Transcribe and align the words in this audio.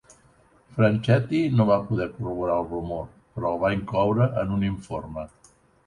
Franchetti 0.77 1.41
no 1.59 1.67
va 1.71 1.77
poder 1.91 2.09
corroborar 2.15 2.57
el 2.63 2.67
rumor, 2.73 3.07
però 3.37 3.55
el 3.55 3.65
va 3.67 3.73
incloure 3.79 4.31
en 4.47 4.59
un 4.61 4.71
informe. 4.77 5.33